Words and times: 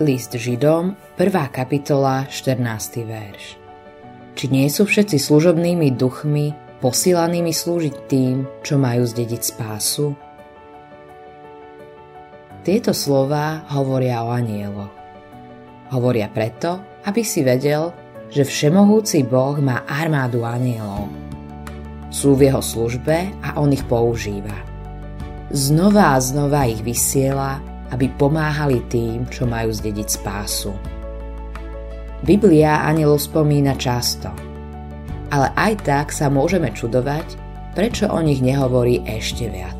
List 0.00 0.32
Židom, 0.32 0.96
1. 1.20 1.28
kapitola, 1.52 2.24
14. 2.24 3.04
verš. 3.04 3.60
Či 4.32 4.48
nie 4.48 4.64
sú 4.72 4.88
všetci 4.88 5.20
služobnými 5.20 5.92
duchmi 5.92 6.56
posílanými 6.80 7.52
slúžiť 7.52 8.08
tým, 8.08 8.48
čo 8.64 8.80
majú 8.80 9.04
zdediť 9.04 9.42
spásu? 9.44 10.16
Tieto 12.64 12.96
slova 12.96 13.68
hovoria 13.76 14.24
o 14.24 14.32
anieloch. 14.32 14.88
Hovoria 15.92 16.32
preto, 16.32 16.80
aby 17.04 17.20
si 17.20 17.44
vedel, 17.44 17.92
že 18.32 18.48
všemohúci 18.48 19.20
Boh 19.28 19.60
má 19.60 19.84
armádu 19.84 20.48
anielov. 20.48 21.12
Sú 22.08 22.40
v 22.40 22.48
jeho 22.48 22.64
službe 22.64 23.36
a 23.44 23.60
on 23.60 23.68
ich 23.68 23.84
používa. 23.84 24.64
Znova 25.52 26.16
a 26.16 26.24
znova 26.24 26.64
ich 26.64 26.80
vysiela 26.80 27.69
aby 27.90 28.06
pomáhali 28.14 28.82
tým, 28.86 29.26
čo 29.26 29.46
majú 29.46 29.70
zdediť 29.74 30.08
spásu. 30.08 30.72
Biblia 32.20 32.84
anielov 32.84 33.22
spomína 33.24 33.74
často, 33.80 34.30
ale 35.32 35.50
aj 35.56 35.72
tak 35.86 36.06
sa 36.12 36.28
môžeme 36.28 36.70
čudovať, 36.70 37.38
prečo 37.72 38.10
o 38.10 38.20
nich 38.20 38.42
nehovorí 38.44 39.02
ešte 39.06 39.48
viac. 39.48 39.78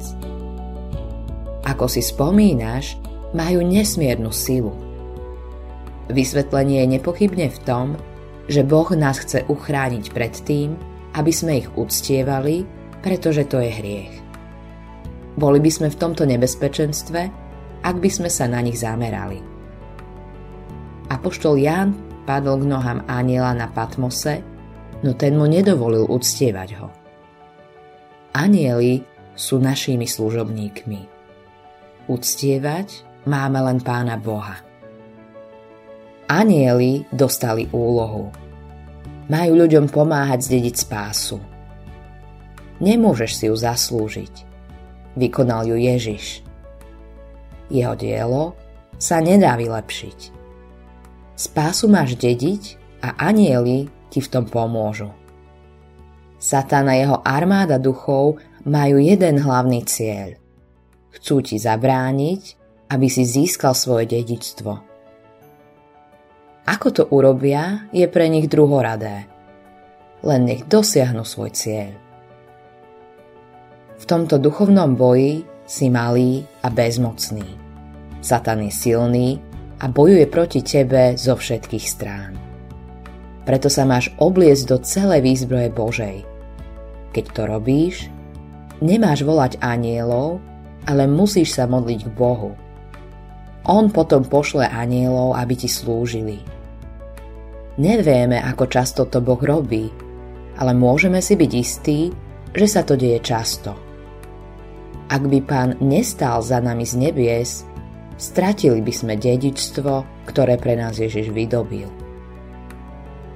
Ako 1.66 1.86
si 1.86 2.00
spomínaš, 2.00 2.96
majú 3.36 3.62
nesmiernu 3.62 4.32
silu. 4.34 4.74
Vysvetlenie 6.10 6.82
je 6.82 6.98
nepochybne 6.98 7.46
v 7.46 7.58
tom, 7.62 7.94
že 8.50 8.66
Boh 8.66 8.90
nás 8.98 9.22
chce 9.22 9.46
uchrániť 9.46 10.10
pred 10.10 10.34
tým, 10.42 10.74
aby 11.14 11.30
sme 11.30 11.62
ich 11.62 11.68
uctievali, 11.78 12.66
pretože 13.04 13.46
to 13.46 13.62
je 13.62 13.70
hriech. 13.70 14.14
Boli 15.38 15.62
by 15.62 15.70
sme 15.70 15.88
v 15.94 16.00
tomto 16.00 16.26
nebezpečenstve, 16.26 17.49
ak 17.80 17.96
by 17.98 18.10
sme 18.12 18.30
sa 18.32 18.44
na 18.48 18.60
nich 18.60 18.80
zamerali. 18.80 19.40
Apoštol 21.10 21.58
Ján 21.58 21.96
padol 22.28 22.62
k 22.62 22.70
nohám 22.70 23.02
aniela 23.10 23.50
na 23.56 23.66
Patmose, 23.66 24.44
no 25.02 25.16
ten 25.16 25.34
mu 25.34 25.50
nedovolil 25.50 26.06
uctievať 26.06 26.70
ho. 26.78 26.88
Anieli 28.30 29.02
sú 29.34 29.58
našimi 29.58 30.06
služobníkmi. 30.06 31.00
Uctievať 32.06 33.02
máme 33.26 33.58
len 33.66 33.78
Pána 33.82 34.20
Boha. 34.20 34.62
Anieli 36.30 37.02
dostali 37.10 37.66
úlohu. 37.74 38.30
Majú 39.26 39.52
ľuďom 39.66 39.90
pomáhať 39.90 40.46
zdediť 40.46 40.74
spásu. 40.78 41.42
Nemôžeš 42.78 43.30
si 43.34 43.44
ju 43.50 43.54
zaslúžiť. 43.58 44.34
Vykonal 45.18 45.66
ju 45.66 45.76
Ježiš. 45.76 46.49
Jeho 47.70 47.94
dielo 47.94 48.58
sa 48.98 49.22
nedá 49.22 49.54
vylepšiť. 49.54 50.18
Spásu 51.38 51.88
máš 51.88 52.18
dediť 52.20 52.76
a 53.00 53.16
anieli 53.30 53.88
ti 54.12 54.20
v 54.20 54.28
tom 54.28 54.44
pomôžu. 54.44 55.08
Satan 56.36 56.90
a 56.90 56.98
jeho 56.98 57.16
armáda 57.24 57.80
duchov 57.80 58.42
majú 58.66 59.00
jeden 59.00 59.40
hlavný 59.40 59.86
cieľ. 59.86 60.36
Chcú 61.16 61.40
ti 61.40 61.56
zabrániť, 61.56 62.42
aby 62.90 63.06
si 63.06 63.24
získal 63.24 63.72
svoje 63.72 64.10
dedičstvo. 64.10 64.72
Ako 66.68 66.88
to 66.92 67.02
urobia, 67.10 67.88
je 67.90 68.06
pre 68.06 68.28
nich 68.28 68.46
druhoradé. 68.46 69.26
Len 70.20 70.40
nech 70.44 70.68
dosiahnu 70.68 71.24
svoj 71.24 71.50
cieľ. 71.56 71.92
V 74.00 74.04
tomto 74.08 74.40
duchovnom 74.40 74.96
boji 74.96 75.44
si 75.70 75.86
malý 75.86 76.42
a 76.66 76.68
bezmocný. 76.74 77.46
Satan 78.18 78.66
je 78.66 78.74
silný 78.74 79.38
a 79.78 79.86
bojuje 79.86 80.26
proti 80.26 80.66
tebe 80.66 81.14
zo 81.14 81.38
všetkých 81.38 81.86
strán. 81.86 82.34
Preto 83.46 83.70
sa 83.70 83.86
máš 83.86 84.10
obliecť 84.18 84.66
do 84.66 84.82
celej 84.82 85.22
výzbroje 85.22 85.70
Božej. 85.70 86.16
Keď 87.14 87.24
to 87.30 87.42
robíš, 87.46 88.10
nemáš 88.82 89.22
volať 89.22 89.62
anielov, 89.62 90.42
ale 90.90 91.06
musíš 91.06 91.54
sa 91.54 91.70
modliť 91.70 92.00
k 92.02 92.14
Bohu. 92.18 92.58
On 93.70 93.86
potom 93.94 94.26
pošle 94.26 94.66
anielov, 94.66 95.38
aby 95.38 95.54
ti 95.54 95.70
slúžili. 95.70 96.42
Nevieme, 97.78 98.42
ako 98.42 98.66
často 98.66 99.06
to 99.06 99.22
Boh 99.22 99.38
robí, 99.38 99.86
ale 100.58 100.74
môžeme 100.74 101.22
si 101.22 101.38
byť 101.38 101.52
istí, 101.54 102.10
že 102.50 102.66
sa 102.66 102.82
to 102.82 102.98
deje 102.98 103.22
často. 103.22 103.89
Ak 105.10 105.26
by 105.26 105.42
pán 105.42 105.70
nestal 105.82 106.38
za 106.38 106.62
nami 106.62 106.86
z 106.86 106.94
nebies, 106.94 107.66
stratili 108.14 108.78
by 108.78 108.92
sme 108.94 109.14
dedičstvo, 109.18 110.22
ktoré 110.30 110.54
pre 110.54 110.78
nás 110.78 111.02
Ježiš 111.02 111.34
vydobil. 111.34 111.90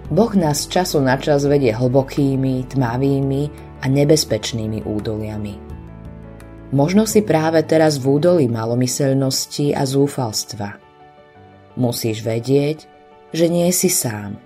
Boh 0.06 0.32
nás 0.38 0.70
času 0.70 1.02
na 1.02 1.18
čas 1.18 1.42
vedie 1.50 1.74
hlbokými, 1.74 2.70
tmavými 2.70 3.42
a 3.82 3.90
nebezpečnými 3.90 4.86
údoliami. 4.86 5.54
Možno 6.70 7.10
si 7.10 7.26
práve 7.26 7.66
teraz 7.66 7.98
v 7.98 8.22
údolí 8.22 8.46
malomyselnosti 8.46 9.74
a 9.74 9.82
zúfalstva. 9.82 10.78
Musíš 11.74 12.22
vedieť, 12.22 12.86
že 13.34 13.50
nie 13.50 13.66
si 13.74 13.90
sám. 13.90 14.38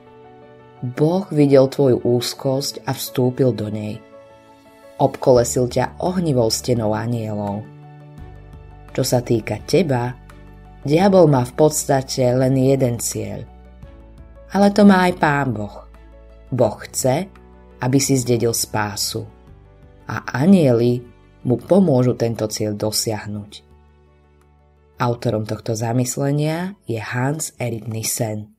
Boh 0.81 1.29
videl 1.29 1.69
tvoju 1.69 2.01
úzkosť 2.01 2.89
a 2.89 2.97
vstúpil 2.97 3.53
do 3.53 3.69
nej– 3.69 4.01
obkolesil 4.98 5.70
ťa 5.70 6.03
ohnivou 6.03 6.50
stenou 6.50 6.92
anielov. 6.92 7.62
Čo 8.92 9.03
sa 9.06 9.22
týka 9.22 9.62
teba, 9.62 10.14
diabol 10.82 11.31
má 11.31 11.47
v 11.47 11.54
podstate 11.54 12.26
len 12.34 12.59
jeden 12.59 12.98
cieľ. 12.98 13.47
Ale 14.50 14.75
to 14.75 14.82
má 14.82 15.06
aj 15.06 15.14
Pán 15.22 15.54
Boh. 15.54 15.86
Boh 16.50 16.76
chce, 16.82 17.31
aby 17.78 17.98
si 18.03 18.19
zdedil 18.19 18.50
spásu. 18.50 19.22
A 20.09 20.25
anieli 20.41 21.04
mu 21.47 21.60
pomôžu 21.60 22.19
tento 22.19 22.48
cieľ 22.50 22.75
dosiahnuť. 22.75 23.53
Autorom 24.98 25.47
tohto 25.47 25.78
zamyslenia 25.78 26.75
je 26.91 26.98
Hans 26.98 27.54
Erik 27.60 27.86
Nissen. 27.86 28.58